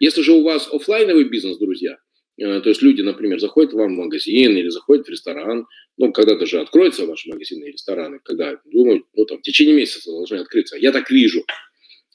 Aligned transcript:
Если 0.00 0.22
же 0.22 0.32
у 0.32 0.42
вас 0.42 0.68
офлайновый 0.72 1.24
бизнес, 1.24 1.58
друзья, 1.58 1.96
э, 2.40 2.60
то 2.60 2.68
есть 2.68 2.82
люди, 2.82 3.02
например, 3.02 3.40
заходят 3.40 3.72
вам 3.72 3.94
в 3.94 3.98
магазин 3.98 4.56
или 4.56 4.68
заходят 4.68 5.06
в 5.06 5.10
ресторан, 5.10 5.66
ну, 5.96 6.12
когда-то 6.12 6.46
же 6.46 6.60
откроются 6.60 7.04
ваши 7.04 7.28
магазины 7.28 7.64
и 7.64 7.72
рестораны, 7.72 8.20
когда, 8.24 8.60
думаю, 8.64 9.04
ну, 9.14 9.24
там, 9.24 9.38
в 9.38 9.42
течение 9.42 9.74
месяца 9.74 10.10
должны 10.10 10.36
открыться. 10.36 10.76
Я 10.76 10.92
так 10.92 11.10
вижу. 11.10 11.44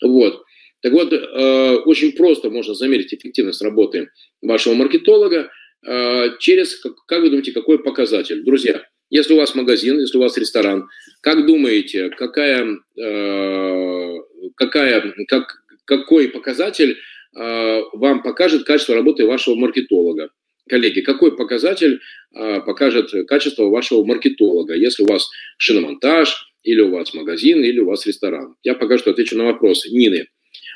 Вот. 0.02 0.44
Так 0.82 0.94
вот, 0.94 1.14
э, 1.14 1.76
очень 1.86 2.14
просто 2.14 2.50
можно 2.50 2.74
замерить 2.74 3.14
эффективность 3.14 3.62
работы 3.62 4.10
вашего 4.42 4.74
маркетолога 4.74 5.52
э, 5.86 6.38
через, 6.40 6.82
как 7.08 7.22
вы 7.22 7.30
думаете, 7.30 7.52
какой 7.52 7.80
показатель? 7.80 8.44
Друзья, 8.44 8.84
если 9.14 9.34
у 9.34 9.38
вас 9.38 9.54
магазин, 9.54 10.00
если 10.00 10.18
у 10.18 10.21
вас 10.21 10.36
ресторан, 10.38 10.89
как 11.21 11.45
думаете, 11.45 12.09
какая, 12.09 12.80
э, 13.00 14.16
какая, 14.55 15.13
как, 15.27 15.63
какой 15.85 16.30
показатель 16.30 16.98
э, 17.35 17.81
вам 17.94 18.23
покажет 18.23 18.63
качество 18.63 18.95
работы 18.95 19.27
вашего 19.27 19.54
маркетолога? 19.54 20.31
Коллеги, 20.68 21.02
какой 21.02 21.38
показатель 21.38 21.99
э, 22.34 22.62
покажет 22.62 23.12
качество 23.27 23.70
вашего 23.70 24.04
маркетолога, 24.04 24.73
если 24.73 25.04
у 25.04 25.05
вас 25.05 25.30
шиномонтаж, 25.57 26.52
или 26.63 26.82
у 26.82 26.90
вас 26.90 27.13
магазин, 27.13 27.63
или 27.63 27.80
у 27.80 27.85
вас 27.85 28.07
ресторан? 28.07 28.55
Я 28.63 28.73
пока 28.73 28.98
что 28.98 29.12
отвечу 29.12 29.38
на 29.38 29.43
вопрос 29.43 29.85
Нины. 29.91 30.26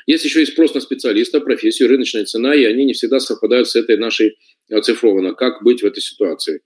Есть 0.06 0.24
еще 0.24 0.42
и 0.42 0.46
спрос 0.46 0.74
на 0.74 0.80
специалиста, 0.80 1.40
профессию, 1.40 1.88
рыночная 1.88 2.24
цена, 2.24 2.54
и 2.54 2.62
они 2.62 2.84
не 2.84 2.92
всегда 2.92 3.18
совпадают 3.18 3.68
с 3.68 3.74
этой 3.74 3.96
нашей 3.96 4.36
оцифрованно. 4.70 5.34
Как 5.34 5.64
быть 5.64 5.82
в 5.82 5.86
этой 5.86 6.00
ситуации? 6.00 6.60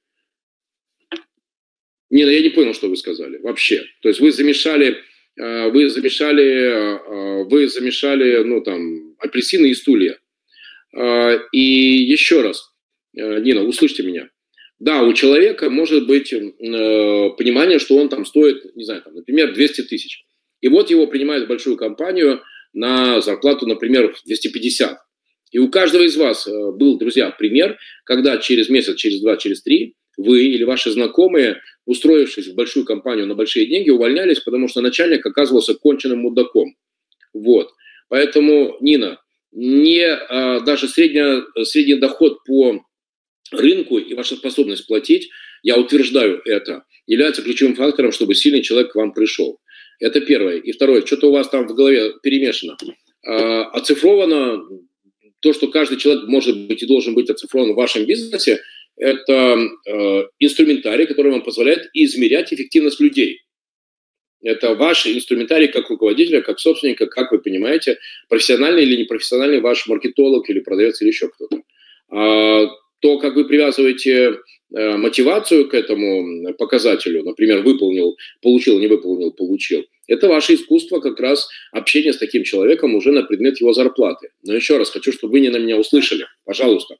Нина, 2.12 2.28
я 2.28 2.42
не 2.42 2.50
понял, 2.50 2.74
что 2.74 2.88
вы 2.88 2.96
сказали 2.96 3.38
вообще. 3.38 3.82
То 4.02 4.08
есть 4.08 4.20
вы 4.20 4.32
замешали, 4.32 4.98
э, 5.40 5.70
вы 5.70 5.88
замешали, 5.88 6.44
э, 6.44 7.44
вы 7.44 7.68
замешали, 7.68 8.42
ну 8.44 8.60
там, 8.60 9.16
апельсины 9.19 9.70
и 9.70 9.74
стулья. 9.74 10.19
Э, 10.94 11.38
и 11.52 11.58
еще 11.58 12.42
раз, 12.42 12.70
Нина, 13.14 13.64
услышьте 13.64 14.02
меня. 14.02 14.28
Да, 14.78 15.02
у 15.02 15.14
человека 15.14 15.70
может 15.70 16.06
быть 16.06 16.30
понимание, 16.30 17.78
что 17.78 17.96
он 17.96 18.08
там 18.08 18.26
стоит, 18.26 18.74
не 18.76 18.84
знаю, 18.84 19.02
там, 19.02 19.14
например, 19.14 19.54
200 19.54 19.82
тысяч. 19.82 20.24
И 20.60 20.69
вот 20.69 20.91
его 20.91 21.06
принимают 21.06 21.44
в 21.47 21.48
большую 21.48 21.76
компанию 21.76 22.42
на 22.74 23.22
зарплату, 23.22 23.66
например, 23.66 24.14
250. 24.26 24.98
И 25.52 25.58
у 25.58 25.70
каждого 25.70 26.02
из 26.02 26.16
вас 26.16 26.47
был, 26.47 26.98
друзья, 26.98 27.30
пример, 27.30 27.78
когда 28.04 28.36
через 28.38 28.69
месяц, 28.69 28.97
через 28.97 29.20
два, 29.20 29.36
через 29.36 29.62
три 29.62 29.94
вы 30.16 30.44
или 30.44 30.64
ваши 30.64 30.91
знакомые, 30.91 31.60
устроившись 31.86 32.48
в 32.48 32.55
большую 32.55 32.84
компанию 32.84 33.27
на 33.27 33.34
большие 33.34 33.66
деньги, 33.66 33.91
увольнялись, 33.91 34.41
потому 34.41 34.69
что 34.69 34.80
начальник 34.80 35.24
оказывался 35.24 35.74
конченным 35.74 36.20
мудаком. 36.20 36.77
Вот. 37.32 37.70
Поэтому, 38.08 38.77
Нина, 38.80 39.20
не 39.52 40.04
а, 40.04 40.60
даже 40.60 40.88
средняя, 40.88 41.42
средний 41.64 41.96
доход 41.96 42.44
по 42.44 42.84
рынку 43.50 43.98
и 43.98 44.14
ваша 44.14 44.36
способность 44.36 44.86
платить, 44.86 45.30
я 45.62 45.77
утверждаю 45.78 46.41
это, 46.44 46.84
является 47.06 47.42
ключевым 47.42 47.74
фактором, 47.74 48.12
чтобы 48.12 48.34
сильный 48.34 48.62
человек 48.62 48.92
к 48.92 48.97
вам 48.97 49.12
пришел. 49.12 49.60
Это 50.00 50.20
первое. 50.20 50.56
И 50.56 50.72
второе, 50.72 51.06
что-то 51.06 51.28
у 51.28 51.32
вас 51.32 51.48
там 51.48 51.69
в 51.69 51.74
голове 51.74 52.12
перемешано. 52.22 52.76
А, 53.24 53.64
оцифровано 53.70 54.62
то, 55.41 55.52
что 55.52 55.69
каждый 55.69 55.98
человек 55.98 56.28
может 56.28 56.66
быть 56.66 56.82
и 56.82 56.86
должен 56.86 57.14
быть 57.14 57.28
оцифрован 57.28 57.72
в 57.72 57.76
вашем 57.76 58.04
бизнесе, 58.06 58.60
это 58.96 59.58
э, 59.86 60.24
инструментарий, 60.38 61.06
который 61.06 61.32
вам 61.32 61.42
позволяет 61.42 61.90
измерять 61.94 62.52
эффективность 62.52 63.00
людей. 63.00 63.42
Это 64.42 64.74
ваш 64.74 65.06
инструментарий 65.06 65.68
как 65.68 65.88
руководителя, 65.88 66.42
как 66.42 66.58
собственника, 66.58 67.06
как 67.06 67.30
вы 67.30 67.38
понимаете, 67.38 67.98
профессиональный 68.28 68.82
или 68.82 69.02
непрофессиональный 69.02 69.60
ваш 69.60 69.86
маркетолог 69.86 70.50
или 70.50 70.58
продавец 70.58 71.00
или 71.00 71.08
еще 71.08 71.28
кто-то. 71.28 71.62
А, 72.10 72.66
то, 72.98 73.19
как 73.19 73.34
вы 73.34 73.47
привязываете 73.47 74.38
мотивацию 74.72 75.69
к 75.69 75.75
этому 75.75 76.55
показателю, 76.55 77.25
например, 77.25 77.62
выполнил, 77.62 78.16
получил, 78.41 78.78
не 78.78 78.87
выполнил, 78.87 79.33
получил, 79.33 79.84
это 80.09 80.28
ваше 80.28 80.55
искусство 80.55 81.00
как 81.00 81.21
раз 81.21 81.49
общения 81.71 82.12
с 82.12 82.19
таким 82.19 82.43
человеком 82.44 82.94
уже 82.94 83.12
на 83.12 83.22
предмет 83.22 83.61
его 83.61 83.72
зарплаты. 83.72 84.31
Но 84.43 84.55
еще 84.55 84.77
раз 84.77 84.91
хочу, 84.91 85.12
чтобы 85.12 85.32
вы 85.32 85.41
не 85.41 85.49
на 85.49 85.59
меня 85.59 85.78
услышали, 85.78 86.27
пожалуйста. 86.44 86.97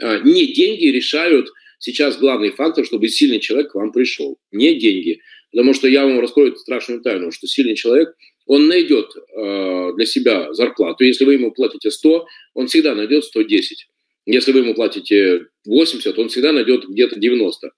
А, 0.00 0.18
не 0.20 0.52
деньги 0.52 0.86
решают 0.86 1.48
сейчас 1.78 2.16
главный 2.16 2.50
фактор, 2.52 2.86
чтобы 2.86 3.08
сильный 3.08 3.40
человек 3.40 3.72
к 3.72 3.74
вам 3.74 3.92
пришел. 3.92 4.38
Не 4.52 4.78
деньги. 4.78 5.20
Потому 5.50 5.74
что 5.74 5.88
я 5.88 6.04
вам 6.04 6.20
раскрою 6.20 6.56
страшную 6.56 7.02
тайну, 7.02 7.32
что 7.32 7.46
сильный 7.46 7.74
человек, 7.74 8.14
он 8.46 8.68
найдет 8.68 9.10
э, 9.16 9.92
для 9.96 10.06
себя 10.06 10.52
зарплату. 10.52 11.04
Если 11.04 11.24
вы 11.24 11.34
ему 11.34 11.52
платите 11.52 11.90
100, 11.90 12.26
он 12.54 12.66
всегда 12.66 12.94
найдет 12.94 13.24
110. 13.24 13.86
Если 14.26 14.52
вы 14.52 14.60
ему 14.60 14.74
платите 14.74 15.46
80, 15.66 16.18
он 16.18 16.28
всегда 16.28 16.52
найдет 16.52 16.88
где-то 16.88 17.18
90. 17.18 17.70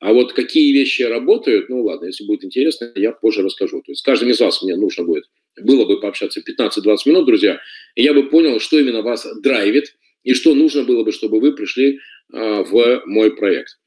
А 0.00 0.12
вот 0.12 0.32
какие 0.32 0.72
вещи 0.72 1.02
работают, 1.02 1.68
ну 1.68 1.84
ладно, 1.84 2.06
если 2.06 2.24
будет 2.24 2.44
интересно, 2.44 2.90
я 2.96 3.12
позже 3.12 3.42
расскажу. 3.42 3.82
То 3.82 3.92
есть 3.92 4.00
с 4.00 4.02
каждым 4.02 4.30
из 4.30 4.40
вас 4.40 4.60
мне 4.62 4.74
нужно 4.74 5.04
будет, 5.04 5.24
было 5.60 5.84
бы 5.84 6.00
пообщаться 6.00 6.40
15-20 6.40 6.96
минут, 7.06 7.26
друзья, 7.26 7.60
и 7.94 8.02
я 8.02 8.12
бы 8.12 8.28
понял, 8.28 8.58
что 8.58 8.80
именно 8.80 9.02
вас 9.02 9.26
драйвит, 9.42 9.94
и 10.24 10.34
что 10.34 10.54
нужно 10.54 10.82
было 10.82 11.04
бы, 11.04 11.12
чтобы 11.12 11.38
вы 11.38 11.52
пришли 11.52 11.98
э, 12.32 12.62
в 12.64 13.02
мой 13.06 13.36
проект. 13.36 13.78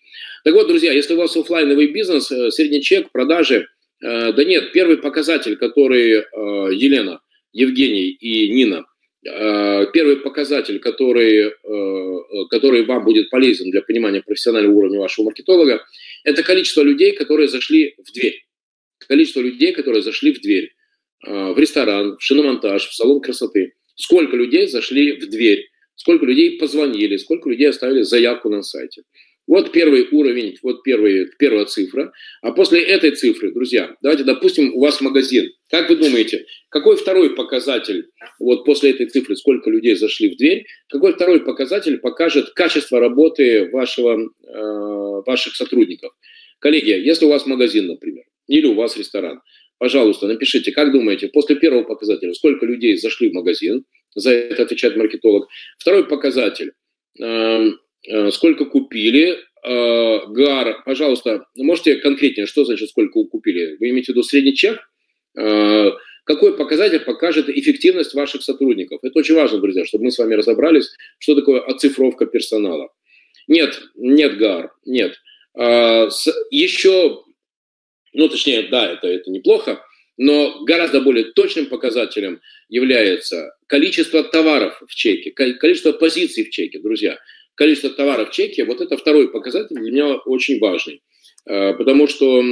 Так 0.46 0.54
вот, 0.54 0.68
друзья, 0.68 0.94
если 0.94 1.16
у 1.16 1.18
вас 1.18 1.36
офлайновый 1.36 1.88
бизнес, 1.88 2.32
э, 2.32 2.50
средний 2.52 2.82
чек, 2.82 3.12
продажи, 3.12 3.68
э, 4.02 4.32
да 4.32 4.44
нет, 4.44 4.72
первый 4.72 4.98
показатель, 4.98 5.58
который 5.58 6.12
э, 6.14 6.24
Елена, 6.74 7.20
Евгений 7.52 8.10
и 8.10 8.50
Нина 8.54 8.86
первый 9.26 10.18
показатель, 10.18 10.80
который, 10.80 11.48
э, 11.48 12.46
который 12.50 12.86
вам 12.86 13.04
будет 13.04 13.30
полезен 13.30 13.72
для 13.72 13.82
понимания 13.82 14.22
профессионального 14.22 14.74
уровня 14.74 15.00
вашего 15.00 15.26
маркетолога, 15.26 15.84
это 16.24 16.44
количество 16.44 16.82
людей, 16.82 17.14
которые 17.14 17.48
зашли 17.48 17.96
в 17.98 18.12
дверь. 18.12 18.46
Количество 19.08 19.42
людей, 19.42 19.74
которые 19.74 20.04
зашли 20.04 20.34
в 20.34 20.42
дверь. 20.42 20.74
Э, 21.26 21.54
в 21.54 21.60
ресторан, 21.60 22.18
в 22.18 22.24
шиномонтаж, 22.24 22.88
в 22.88 22.94
салон 22.94 23.20
красоты. 23.20 23.74
Сколько 23.96 24.36
людей 24.36 24.68
зашли 24.68 25.14
в 25.14 25.30
дверь, 25.30 25.70
сколько 25.96 26.26
людей 26.26 26.60
позвонили, 26.60 27.18
сколько 27.18 27.50
людей 27.50 27.70
оставили 27.70 28.04
заявку 28.04 28.50
на 28.50 28.62
сайте. 28.62 29.04
Вот 29.48 29.72
первый 29.72 30.08
уровень, 30.12 30.58
вот 30.64 30.84
первый, 30.84 31.28
первая 31.38 31.66
цифра. 31.66 32.12
А 32.42 32.52
после 32.52 32.82
этой 32.82 33.12
цифры, 33.12 33.52
друзья, 33.52 33.96
давайте 34.02 34.24
допустим, 34.24 34.74
у 34.74 34.82
вас 34.82 35.02
магазин. 35.02 35.52
Как 35.70 35.90
вы 35.90 35.98
думаете, 35.98 36.46
какой 36.70 36.98
второй 36.98 37.36
показатель, 37.36 38.08
вот 38.40 38.66
после 38.66 38.92
этой 38.92 39.06
цифры, 39.08 39.36
сколько 39.36 39.70
людей 39.70 39.96
зашли 39.96 40.34
в 40.34 40.38
дверь, 40.38 40.66
какой 40.90 41.14
второй 41.14 41.42
показатель 41.42 42.00
покажет 42.00 42.52
качество 42.52 43.00
работы 43.00 43.70
вашего, 43.72 44.20
э, 44.20 45.22
ваших 45.26 45.56
сотрудников? 45.56 46.12
Коллеги, 46.60 46.90
если 46.90 47.26
у 47.26 47.30
вас 47.30 47.46
магазин, 47.46 47.88
например, 47.88 48.24
или 48.48 48.66
у 48.66 48.74
вас 48.74 48.98
ресторан, 48.98 49.42
пожалуйста, 49.78 50.28
напишите, 50.28 50.72
как 50.72 50.92
думаете, 50.92 51.28
после 51.28 51.56
первого 51.56 51.84
показателя, 51.84 52.34
сколько 52.34 52.66
людей 52.66 52.98
зашли 52.98 53.30
в 53.30 53.34
магазин, 53.34 53.86
за 54.16 54.32
это 54.32 54.64
отвечает 54.64 54.96
маркетолог. 54.96 55.48
Второй 55.78 56.08
показатель, 56.08 56.72
э, 57.22 57.72
сколько 58.32 58.66
купили. 58.66 59.38
Э, 59.66 60.28
ГАР, 60.28 60.84
пожалуйста, 60.86 61.48
можете 61.58 61.96
конкретнее, 61.96 62.46
что 62.46 62.66
значит 62.66 62.90
сколько 62.90 63.24
купили? 63.24 63.78
Вы 63.80 63.90
имеете 63.90 64.08
в 64.08 64.10
виду 64.10 64.22
средний 64.22 64.54
чек? 64.54 64.80
Э, 65.36 65.90
какой 66.24 66.56
показатель 66.56 67.00
покажет 67.00 67.50
эффективность 67.50 68.14
ваших 68.14 68.44
сотрудников? 68.44 69.00
Это 69.04 69.18
очень 69.18 69.34
важно, 69.34 69.60
друзья, 69.60 69.84
чтобы 69.86 70.06
мы 70.06 70.12
с 70.12 70.20
вами 70.20 70.36
разобрались, 70.36 70.92
что 71.18 71.34
такое 71.34 71.62
оцифровка 71.62 72.28
персонала. 72.28 72.90
Нет, 73.48 73.82
нет 73.96 74.38
ГАР, 74.38 74.72
нет. 74.86 75.20
Еще, 75.56 77.24
ну 78.14 78.28
точнее, 78.30 78.64
да, 78.64 78.92
это, 78.92 79.08
это 79.08 79.32
неплохо, 79.32 79.84
но 80.18 80.64
гораздо 80.66 81.02
более 81.02 81.26
точным 81.26 81.68
показателем 81.68 82.42
является 82.70 83.56
количество 83.68 84.24
товаров 84.24 84.82
в 84.86 84.94
чеке, 84.94 85.32
количество 85.32 85.92
позиций 85.92 86.44
в 86.44 86.50
чеке, 86.50 86.80
друзья 86.80 87.18
количество 87.56 87.90
товаров 87.90 88.30
в 88.30 88.34
чеке, 88.34 88.66
вот 88.66 88.82
это 88.82 88.98
второй 88.98 89.30
показатель 89.30 89.76
для 89.76 89.82
меня 89.82 90.16
очень 90.16 90.60
важный. 90.60 91.02
Э, 91.48 91.74
потому 91.74 92.08
что 92.08 92.44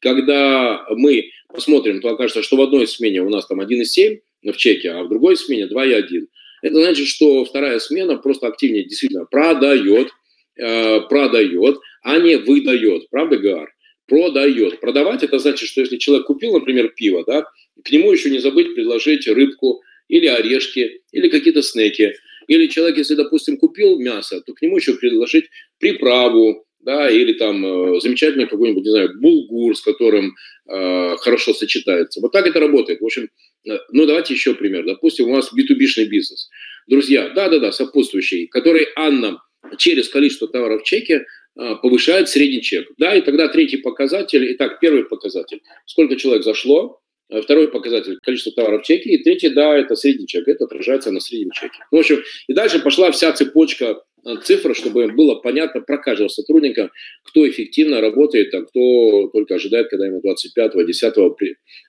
когда 0.00 0.86
мы 0.90 1.30
посмотрим, 1.52 2.00
то 2.00 2.10
окажется, 2.10 2.42
что 2.42 2.56
в 2.56 2.62
одной 2.62 2.86
смене 2.86 3.22
у 3.22 3.28
нас 3.28 3.46
там 3.46 3.60
1,7 3.60 4.18
в 4.52 4.56
чеке, 4.56 4.90
а 4.90 5.02
в 5.04 5.08
другой 5.08 5.36
смене 5.36 5.66
2,1. 5.66 6.26
Это 6.62 6.74
значит, 6.74 7.06
что 7.06 7.44
вторая 7.44 7.78
смена 7.78 8.16
просто 8.16 8.46
активнее 8.46 8.84
действительно 8.84 9.24
продает, 9.24 10.10
э, 10.56 11.00
продает, 11.02 11.78
а 12.02 12.18
не 12.18 12.36
выдает. 12.36 13.08
Правда, 13.10 13.38
Гар? 13.38 13.68
Продает. 14.06 14.80
Продавать 14.80 15.22
это 15.22 15.38
значит, 15.38 15.68
что 15.68 15.80
если 15.80 15.96
человек 15.96 16.26
купил, 16.26 16.52
например, 16.52 16.88
пиво, 16.88 17.24
да, 17.26 17.44
к 17.84 17.90
нему 17.90 18.12
еще 18.12 18.30
не 18.30 18.40
забыть 18.40 18.74
предложить 18.74 19.26
рыбку 19.26 19.82
или 20.08 20.26
орешки, 20.26 21.02
или 21.12 21.28
какие-то 21.28 21.62
снеки. 21.62 22.14
Или 22.50 22.66
человек, 22.66 22.98
если, 22.98 23.14
допустим, 23.14 23.56
купил 23.56 24.00
мясо, 24.00 24.40
то 24.40 24.52
к 24.54 24.60
нему 24.60 24.76
еще 24.76 24.94
предложить 24.94 25.44
приправу, 25.78 26.66
да, 26.80 27.08
или 27.08 27.34
там 27.34 27.64
э, 27.64 28.00
замечательный 28.00 28.48
какой-нибудь, 28.48 28.82
не 28.82 28.90
знаю, 28.90 29.20
булгур, 29.20 29.76
с 29.76 29.82
которым 29.82 30.34
э, 30.68 31.16
хорошо 31.18 31.54
сочетается. 31.54 32.20
Вот 32.20 32.32
так 32.32 32.48
это 32.48 32.58
работает. 32.58 33.00
В 33.00 33.04
общем, 33.04 33.28
э, 33.68 33.78
ну 33.92 34.04
давайте 34.04 34.34
еще 34.34 34.54
пример. 34.54 34.84
Допустим, 34.84 35.28
у 35.28 35.32
вас 35.32 35.52
B2B-шный 35.54 36.06
бизнес. 36.06 36.48
Друзья, 36.88 37.28
да-да-да, 37.28 37.70
сопутствующий, 37.70 38.48
который 38.48 38.88
Анна 38.96 39.40
через 39.78 40.08
количество 40.08 40.48
товаров 40.48 40.82
в 40.82 40.84
чеке 40.84 41.26
э, 41.56 41.74
повышает 41.80 42.28
средний 42.28 42.62
чек. 42.62 42.88
Да, 42.98 43.14
и 43.14 43.20
тогда 43.20 43.46
третий 43.46 43.76
показатель, 43.76 44.52
итак, 44.54 44.80
первый 44.80 45.04
показатель, 45.04 45.60
сколько 45.86 46.16
человек 46.16 46.42
зашло, 46.42 47.00
Второй 47.42 47.68
показатель– 47.68 48.18
количество 48.22 48.52
товаров 48.52 48.82
в 48.82 48.86
чеке. 48.86 49.10
И 49.10 49.22
третий, 49.22 49.50
да, 49.50 49.76
это 49.76 49.94
средний 49.94 50.26
чек. 50.26 50.48
Это 50.48 50.64
отражается 50.64 51.12
на 51.12 51.20
среднем 51.20 51.50
чеке. 51.52 51.78
В 51.90 51.96
общем, 51.96 52.22
и 52.48 52.52
дальше 52.52 52.80
пошла 52.80 53.10
вся 53.12 53.32
цепочка 53.32 54.02
Э, 54.24 54.36
цифр, 54.42 54.74
чтобы 54.74 55.08
было 55.08 55.36
понятно 55.36 55.80
про 55.80 55.98
каждого 55.98 56.28
сотрудника, 56.28 56.90
кто 57.24 57.48
эффективно 57.48 58.00
работает, 58.00 58.52
а 58.54 58.62
кто 58.62 59.28
только 59.28 59.54
ожидает, 59.54 59.88
когда 59.88 60.06
ему 60.06 60.20
25-го, 60.20 60.82
10-го 60.82 61.36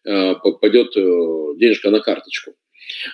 э, 0.05 0.35
попадет 0.35 0.95
э, 0.95 1.01
денежка 1.57 1.89
на 1.89 1.99
карточку. 1.99 2.53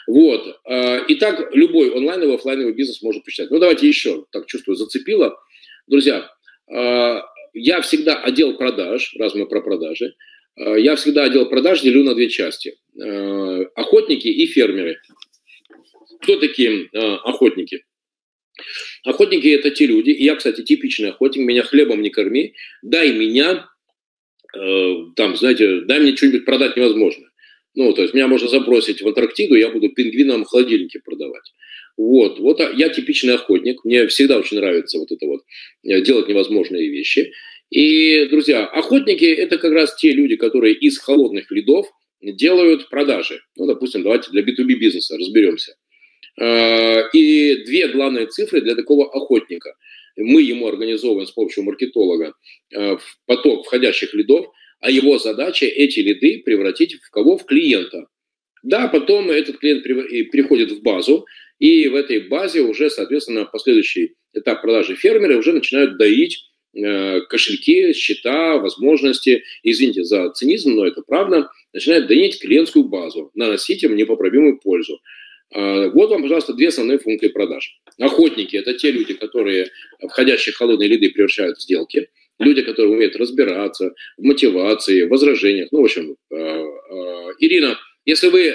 Вот. 0.07 0.59
Итак, 0.65 1.53
любой 1.53 1.95
онлайновый, 1.95 2.35
офлайновый 2.35 2.73
бизнес 2.73 3.01
может 3.03 3.23
посчитать. 3.23 3.51
Ну, 3.51 3.59
давайте 3.59 3.87
еще, 3.87 4.25
так 4.31 4.47
чувствую, 4.47 4.75
зацепило. 4.75 5.37
Друзья, 5.85 6.31
я 6.67 7.81
всегда 7.81 8.15
отдел 8.15 8.57
продаж, 8.57 9.13
раз 9.19 9.35
мы 9.35 9.45
про 9.45 9.61
продажи, 9.61 10.15
я 10.57 10.95
всегда 10.95 11.25
отдел 11.25 11.47
продаж 11.49 11.81
делю 11.81 12.03
на 12.03 12.15
две 12.15 12.29
части. 12.29 12.77
Охотники 13.75 14.27
и 14.27 14.45
фермеры. 14.47 14.99
Кто 16.21 16.37
такие 16.39 16.89
охотники? 17.23 17.83
Охотники– 19.03 19.47
это 19.47 19.71
те 19.71 19.85
люди, 19.85 20.09
и 20.09 20.23
я, 20.23 20.35
кстати, 20.35 20.63
типичный 20.63 21.09
охотник, 21.09 21.45
меня 21.45 21.63
хлебом 21.63 22.01
не 22.01 22.09
корми, 22.09 22.53
дай 22.81 23.13
меня, 23.13 23.67
э, 24.55 24.93
там, 25.15 25.35
знаете, 25.37 25.81
дай 25.81 25.99
мне 25.99 26.15
что-нибудь 26.15 26.45
продать 26.45 26.75
невозможно. 26.75 27.29
Ну, 27.75 27.93
то 27.93 28.01
есть 28.01 28.13
меня 28.13 28.27
можно 28.27 28.47
забросить 28.47 29.01
в 29.01 29.07
Антарктиду, 29.07 29.55
я 29.55 29.69
буду 29.69 29.89
пингвинам 29.89 30.43
в 30.43 30.47
холодильнике 30.47 30.99
продавать. 30.99 31.53
Вот, 31.95 32.39
вот 32.39 32.59
я 32.75 32.89
типичный 32.89 33.35
охотник, 33.35 33.83
мне 33.85 34.07
всегда 34.07 34.37
очень 34.37 34.57
нравится 34.57 34.97
вот 34.97 35.11
это 35.11 35.25
вот, 35.25 35.43
э, 35.83 36.01
делать 36.01 36.27
невозможные 36.27 36.89
вещи. 36.89 37.31
И, 37.69 38.25
друзья, 38.25 38.65
охотники– 38.65 39.25
это 39.25 39.57
как 39.57 39.73
раз 39.73 39.95
те 39.95 40.11
люди, 40.11 40.35
которые 40.35 40.73
из 40.73 40.97
холодных 40.97 41.51
ледов 41.51 41.87
делают 42.21 42.89
продажи. 42.89 43.41
Ну, 43.55 43.65
допустим, 43.65 44.03
давайте 44.03 44.31
для 44.31 44.41
B2B 44.41 44.75
бизнеса 44.75 45.17
разберемся– 45.17 45.75
Э, 46.39 47.09
и 47.13 47.63
две 47.65 47.87
главные 47.87 48.27
цифры 48.27 48.61
для 48.61 48.75
такого 48.75 49.11
охотника. 49.11 49.73
Мы 50.15 50.41
ему 50.41 50.67
организовываем 50.67 51.27
с 51.27 51.31
помощью 51.31 51.63
маркетолога 51.63 52.33
э, 52.75 52.97
поток 53.25 53.65
входящих 53.65 54.13
лидов, 54.13 54.47
а 54.79 54.91
его 54.91 55.17
задача 55.17 55.65
эти 55.65 55.99
лиды 55.99 56.43
превратить 56.45 56.95
в 57.01 57.09
кого? 57.09 57.37
В 57.37 57.45
клиента. 57.45 58.05
Да, 58.63 58.87
потом 58.87 59.31
этот 59.31 59.57
клиент 59.57 59.83
приходит 59.83 60.71
в 60.71 60.81
базу, 60.81 61.25
и 61.57 61.87
в 61.87 61.95
этой 61.95 62.27
базе 62.27 62.61
уже, 62.61 62.89
соответственно, 62.89 63.45
последующий 63.45 64.15
этап 64.33 64.61
продажи 64.61 64.95
фермеры 64.95 65.37
уже 65.37 65.53
начинают 65.53 65.97
доить 65.97 66.43
кошельки, 67.29 67.93
счета, 67.93 68.57
возможности, 68.57 69.43
извините 69.63 70.03
за 70.03 70.29
цинизм, 70.31 70.75
но 70.75 70.85
это 70.85 71.01
правда, 71.01 71.49
начинают 71.73 72.07
доить 72.07 72.39
клиентскую 72.39 72.85
базу, 72.85 73.31
наносить 73.35 73.83
им 73.83 73.95
непоправимую 73.95 74.59
пользу. 74.59 74.99
А, 75.53 75.89
вот 75.89 76.09
вам, 76.09 76.21
пожалуйста, 76.21 76.53
две 76.53 76.67
основные 76.67 76.99
функции 76.99 77.29
продаж. 77.29 77.79
Охотники– 77.99 78.55
это 78.57 78.73
те 78.73 78.91
люди, 78.91 79.13
которые 79.13 79.69
входящие 80.09 80.53
холодные 80.53 80.89
лиды 80.89 81.09
превращают 81.09 81.57
в 81.57 81.61
сделки. 81.61 82.09
Люди, 82.39 82.61
которые 82.61 82.93
умеют 82.93 83.15
разбираться 83.15 83.93
в 84.17 84.23
мотивации, 84.23 85.03
в 85.03 85.09
возражениях. 85.09 85.69
Ну, 85.71 85.81
в 85.81 85.85
общем, 85.85 86.17
а, 86.31 86.63
Ирина, 87.39 87.77
если 88.05 88.29
вы 88.29 88.51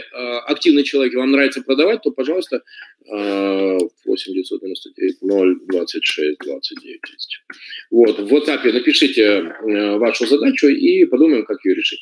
активный 0.47 0.83
человек 0.83 1.13
и 1.13 1.17
вам 1.17 1.31
нравится 1.31 1.61
продавать, 1.61 2.01
то, 2.03 2.11
пожалуйста, 2.11 2.63
8 3.09 4.33
999 4.33 5.23
0 5.23 5.61
26 5.69 6.39
29 6.39 7.01
10. 7.01 7.45
Вот, 7.91 8.19
в 8.19 8.35
WhatsApp 8.35 8.73
напишите 8.73 9.55
вашу 9.99 10.27
задачу 10.27 10.69
и 10.69 11.05
подумаем, 11.05 11.45
как 11.45 11.65
ее 11.65 11.75
решить. 11.75 12.01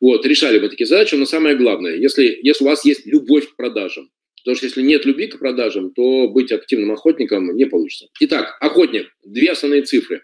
Вот, 0.00 0.26
решали 0.26 0.58
мы 0.58 0.68
такие 0.68 0.86
задачи, 0.86 1.14
но 1.14 1.26
самое 1.26 1.56
главное, 1.56 1.94
если, 1.94 2.38
если 2.42 2.64
у 2.64 2.66
вас 2.66 2.84
есть 2.84 3.06
любовь 3.06 3.48
к 3.48 3.56
продажам, 3.56 4.10
потому 4.42 4.56
что 4.56 4.66
если 4.66 4.82
нет 4.82 5.06
любви 5.06 5.28
к 5.28 5.38
продажам, 5.38 5.92
то 5.92 6.28
быть 6.28 6.50
активным 6.50 6.90
охотником 6.90 7.54
не 7.54 7.66
получится. 7.66 8.08
Итак, 8.20 8.56
охотник, 8.60 9.06
две 9.24 9.52
основные 9.52 9.82
цифры. 9.82 10.22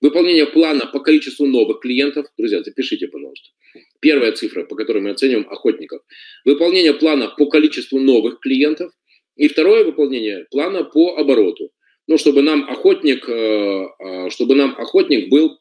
Выполнение 0.00 0.46
плана 0.46 0.86
по 0.86 1.00
количеству 1.00 1.46
новых 1.46 1.80
клиентов. 1.80 2.26
Друзья, 2.36 2.62
запишите, 2.62 3.08
пожалуйста. 3.08 3.48
Первая 4.00 4.32
цифра, 4.32 4.64
по 4.64 4.76
которой 4.76 5.02
мы 5.02 5.10
оцениваем 5.10 5.48
охотников. 5.50 6.02
Выполнение 6.44 6.92
плана 6.94 7.28
по 7.28 7.46
количеству 7.46 7.98
новых 7.98 8.38
клиентов. 8.40 8.92
И 9.36 9.48
второе 9.48 9.84
выполнение 9.84 10.46
плана 10.50 10.84
по 10.84 11.16
обороту. 11.16 11.70
Ну, 12.08 12.18
чтобы 12.18 12.42
нам 12.42 12.68
охотник, 12.68 13.28
э, 13.28 13.32
э, 13.32 14.30
чтобы 14.30 14.54
нам 14.54 14.74
охотник 14.78 15.28
был 15.28 15.58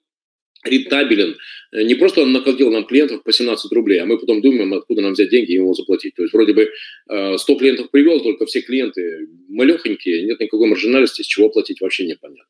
рентабелен. 0.65 1.37
Э, 1.71 1.83
не 1.83 1.95
просто 1.95 2.21
он 2.21 2.33
накопил 2.33 2.71
нам 2.71 2.85
клиентов 2.85 3.23
по 3.23 3.31
17 3.31 3.71
рублей, 3.71 3.99
а 3.99 4.05
мы 4.05 4.17
потом 4.17 4.41
думаем, 4.41 4.73
откуда 4.73 5.01
нам 5.01 5.13
взять 5.13 5.29
деньги 5.29 5.51
и 5.51 5.55
ему 5.55 5.73
заплатить. 5.73 6.15
То 6.15 6.23
есть 6.23 6.33
вроде 6.33 6.53
бы 6.53 6.69
100 7.07 7.35
э, 7.37 7.55
клиентов 7.57 7.91
привел, 7.91 8.19
только 8.21 8.45
все 8.45 8.61
клиенты 8.61 9.27
малехонькие, 9.49 10.25
нет 10.25 10.39
никакой 10.39 10.67
маржинальности, 10.67 11.21
с 11.21 11.27
чего 11.27 11.49
платить 11.49 11.81
вообще 11.81 12.05
непонятно. 12.05 12.45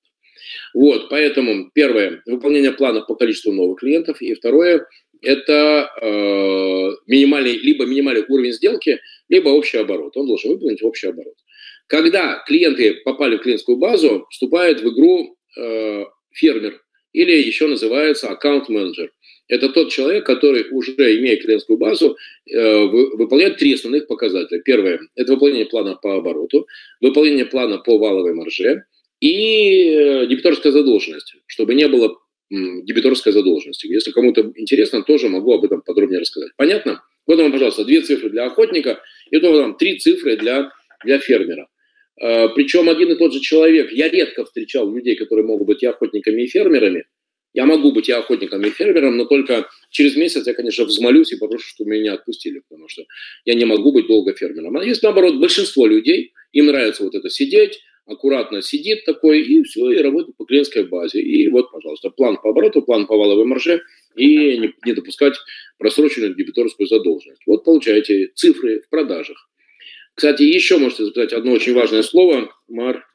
Вот, 0.74 1.10
поэтому 1.10 1.72
первое, 1.74 2.22
выполнение 2.26 2.72
плана 2.72 3.02
по 3.02 3.16
количеству 3.16 3.52
новых 3.52 3.80
клиентов, 3.80 4.22
и 4.22 4.34
второе, 4.34 4.86
это 5.22 5.90
э, 6.02 6.92
минимальный, 7.08 7.58
либо 7.58 7.86
минимальный 7.86 8.26
уровень 8.28 8.54
сделки, 8.54 9.00
либо 9.30 9.50
общий 9.50 9.78
оборот. 9.78 10.16
Он 10.18 10.28
должен 10.28 10.52
выполнить 10.52 10.84
общий 10.84 11.08
оборот. 11.08 11.36
Когда 11.88 12.44
клиенты 12.48 12.96
попали 13.04 13.38
в 13.38 13.42
клиентскую 13.42 13.78
базу, 13.78 14.26
вступает 14.30 14.82
в 14.82 14.90
игру 14.90 15.38
э, 15.58 16.06
фермер, 16.34 16.82
или 17.14 17.32
еще 17.32 17.68
называется 17.68 18.30
аккаунт-менеджер. 18.30 19.12
Это 19.48 19.70
тот 19.70 19.92
человек, 19.92 20.26
который 20.26 20.66
уже 20.72 20.92
имея 21.20 21.38
клиентскую 21.38 21.78
базу, 21.78 22.18
э, 22.52 22.86
выполняет 22.86 23.58
три 23.58 23.74
основных 23.74 24.08
показателя. 24.08 24.62
Первое– 24.62 25.00
это 25.16 25.34
выполнение 25.34 25.66
плана 25.66 25.96
по 25.96 26.16
обороту, 26.16 26.68
выполнение 27.00 27.46
плана 27.46 27.78
по 27.78 27.98
валовой 27.98 28.34
марже 28.34 28.86
и 29.22 29.90
э, 29.90 30.28
дебиторская 30.28 30.72
задолженность, 30.72 31.36
чтобы 31.46 31.76
не 31.76 31.88
было 31.88 32.18
дебиторской 32.50 33.32
задолженности. 33.32 33.88
Если 33.88 34.12
кому-то 34.12 34.52
интересно, 34.56 35.04
тоже 35.04 35.30
могу 35.30 35.54
об 35.54 35.66
этом 35.66 35.82
подробнее 35.82 36.20
рассказать. 36.20 36.52
Понятно? 36.58 37.02
Вот 37.26 37.40
вам, 37.40 37.52
пожалуйста, 37.52 37.86
две 37.86 38.02
цифры 38.02 38.30
для 38.30 38.46
охотника 38.46 39.02
и 39.32 39.40
то 39.40 39.52
вам 39.52 39.78
три 39.78 39.98
цифры 39.98 40.38
для, 40.38 40.72
для 41.04 41.20
фермера. 41.20 41.68
Э, 42.22 42.50
Причем 42.50 42.88
один 42.90 43.12
и 43.12 43.16
тот 43.16 43.34
же 43.34 43.40
человек, 43.40 43.92
я 43.92 44.10
редко 44.10 44.46
встречал 44.46 44.92
людей, 44.94 45.16
которые 45.16 45.46
могут 45.46 45.68
быть 45.68 45.84
и 45.84 45.88
охотниками, 45.88 46.44
и 46.44 46.48
фермерами. 46.48 47.06
Я 47.54 47.66
могу 47.66 47.94
быть 47.94 48.10
и 48.10 48.12
охотником, 48.12 48.62
и 48.64 48.70
фермером, 48.70 49.16
но 49.16 49.26
только 49.26 49.70
через 49.90 50.18
месяц 50.18 50.46
я, 50.46 50.54
конечно, 50.54 50.84
взмолюсь 50.84 51.32
и 51.32 51.38
попрошу, 51.38 51.66
чтобы 51.66 51.92
меня 51.92 52.14
отпустили, 52.14 52.62
потому 52.68 52.90
что 52.90 53.06
я 53.46 53.54
не 53.54 53.64
могу 53.64 53.94
быть 53.94 54.08
долго 54.08 54.34
фермером. 54.34 54.78
А 54.78 54.84
есть, 54.84 55.02
наоборот, 55.04 55.40
большинство 55.40 55.88
людей, 55.88 56.34
им 56.52 56.66
нравится 56.66 57.04
вот 57.04 57.16
это 57.16 57.30
сидеть, 57.30 57.80
аккуратно 58.06 58.62
сидит 58.62 59.06
такой, 59.06 59.42
и 59.42 59.64
все, 59.64 59.92
и 59.92 60.02
работает 60.02 60.38
по 60.38 60.46
клиентской 60.46 60.84
базе. 60.84 61.22
И 61.22 61.48
вот, 61.48 61.72
пожалуйста, 61.72 62.10
план 62.10 62.38
по 62.38 62.50
обороту, 62.50 62.82
план 62.82 63.08
по 63.08 63.18
валовой 63.18 63.46
марже, 63.46 63.82
и 64.16 64.58
не, 64.58 64.74
не 64.86 64.94
допускать 64.94 65.36
просроченную 65.78 66.36
дебиторскую 66.36 66.88
задолженность. 66.88 67.42
Вот 67.46 67.64
получаете 67.64 68.32
цифры 68.36 68.82
в 68.82 68.90
продажах. 68.90 69.50
Кстати, 70.14 70.44
еще 70.44 70.78
можете 70.78 71.06
записать 71.06 71.34
одно 71.34 71.52
очень 71.52 71.74
важное 71.74 72.02
слово. 72.02 72.50
Мар. 72.70 73.06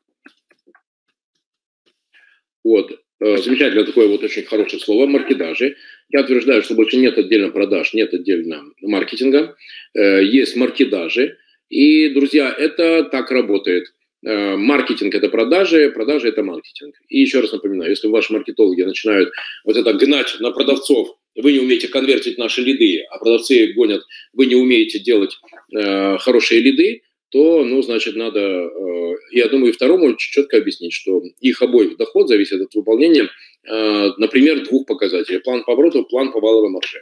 Вот. 2.62 3.00
Э, 3.20 3.38
замечательное 3.38 3.84
такое 3.84 4.08
вот 4.08 4.22
очень 4.22 4.44
хорошее 4.44 4.80
слово. 4.82 5.06
Маркетажи. 5.06 5.76
Я 6.10 6.22
утверждаю, 6.22 6.62
что 6.62 6.74
больше 6.74 6.98
нет 6.98 7.16
отдельно 7.16 7.50
продаж, 7.50 7.94
нет 7.94 8.12
отдельно 8.12 8.64
маркетинга. 8.82 9.56
Э, 9.94 10.22
есть 10.22 10.56
маркетажи. 10.56 11.38
И, 11.70 12.10
друзья, 12.10 12.52
это 12.52 13.04
так 13.04 13.30
работает. 13.30 13.94
Э, 14.24 14.56
маркетинг– 14.56 15.14
это 15.16 15.28
продажи, 15.28 15.90
продажи– 15.90 16.28
это 16.30 16.42
маркетинг. 16.42 16.94
И 17.08 17.20
еще 17.20 17.40
раз 17.40 17.52
напоминаю, 17.52 17.90
если 17.90 18.08
ваши 18.08 18.32
маркетологи 18.32 18.82
начинают 18.82 19.30
вот 19.64 19.76
это 19.76 19.92
гнать 19.94 20.36
на 20.40 20.50
продавцов 20.50 21.16
вы 21.36 21.52
не 21.52 21.60
умеете 21.60 21.88
конвертить 21.88 22.38
наши 22.38 22.62
лиды, 22.62 23.04
а 23.10 23.18
продавцы 23.18 23.72
гонят, 23.74 24.02
вы 24.32 24.46
не 24.46 24.56
умеете 24.56 24.98
делать 24.98 25.38
э, 25.76 26.18
хорошие 26.18 26.60
лиды, 26.60 27.02
то, 27.30 27.64
ну, 27.64 27.80
значит, 27.82 28.16
надо, 28.16 28.40
э, 28.40 29.14
я 29.32 29.48
думаю, 29.48 29.72
второму 29.72 30.16
четко 30.16 30.58
объяснить, 30.58 30.92
что 30.92 31.22
их 31.40 31.62
обоих 31.62 31.96
доход 31.96 32.28
зависит 32.28 32.60
от 32.60 32.74
выполнения, 32.74 33.28
э, 33.68 34.08
например, 34.18 34.64
двух 34.64 34.86
показателей. 34.86 35.38
План 35.38 35.62
по 35.62 35.74
обороту, 35.74 36.04
план 36.04 36.32
по 36.32 36.40
валовой 36.40 36.70
марже. 36.70 36.98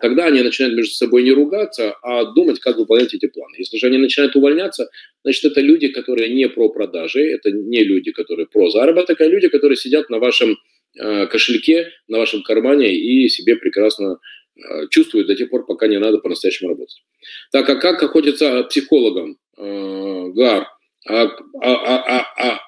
Тогда 0.00 0.26
они 0.26 0.42
начинают 0.42 0.76
между 0.76 0.94
собой 0.94 1.22
не 1.22 1.32
ругаться, 1.32 1.96
а 2.02 2.24
думать, 2.32 2.60
как 2.60 2.76
выполнять 2.76 3.14
эти 3.14 3.26
планы. 3.26 3.56
Если 3.58 3.78
же 3.78 3.86
они 3.86 3.98
начинают 3.98 4.36
увольняться, 4.36 4.88
значит, 5.24 5.44
это 5.44 5.60
люди, 5.60 5.88
которые 5.88 6.32
не 6.32 6.48
про 6.48 6.68
продажи, 6.68 7.22
это 7.22 7.50
не 7.50 7.82
люди, 7.82 8.12
которые 8.12 8.46
про 8.46 8.70
заработок, 8.70 9.20
а 9.20 9.26
люди, 9.26 9.48
которые 9.48 9.76
сидят 9.76 10.10
на 10.10 10.18
вашем 10.18 10.56
э, 10.98 11.26
кошельке, 11.26 11.90
на 12.08 12.18
вашем 12.18 12.42
кармане 12.42 12.94
и 12.94 13.28
себе 13.28 13.56
прекрасно 13.56 14.18
э, 14.56 14.88
чувствуют 14.90 15.26
до 15.26 15.34
тех 15.34 15.50
пор, 15.50 15.66
пока 15.66 15.88
не 15.88 15.98
надо 15.98 16.18
по-настоящему 16.18 16.70
работать. 16.70 17.02
Так, 17.50 17.68
а 17.68 17.76
как 17.76 18.02
охотиться 18.02 18.62
психологам? 18.64 19.38
Э, 19.58 20.28
Гар, 20.34 20.66
а, 21.06 21.22
а, 21.24 21.28
а, 21.62 22.26
а, 22.38 22.60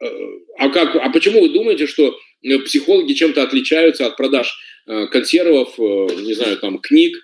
а, 0.00 0.06
а, 0.58 0.68
как, 0.70 0.96
а 0.96 1.10
почему 1.10 1.42
вы 1.42 1.50
думаете, 1.50 1.86
что 1.86 2.18
психологи 2.64 3.12
чем-то 3.12 3.42
отличаются 3.42 4.06
от 4.06 4.16
продаж 4.16 4.56
Э, 4.90 5.06
консервов, 5.06 5.78
э, 5.78 5.82
не 6.22 6.34
знаю, 6.34 6.58
там, 6.58 6.78
книг 6.78 7.16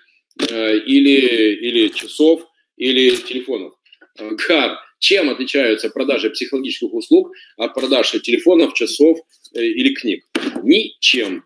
э, 0.49 0.77
или, 0.77 1.53
или 1.55 1.87
часов, 1.89 2.47
или 2.77 3.13
телефонов. 3.15 3.73
Как? 4.47 4.79
Чем 4.99 5.29
отличаются 5.29 5.89
продажи 5.89 6.29
психологических 6.29 6.93
услуг 6.93 7.31
от 7.57 7.73
продажи 7.73 8.19
телефонов, 8.19 8.73
часов 8.73 9.19
или 9.53 9.93
книг? 9.93 10.23
Ничем. 10.63 11.43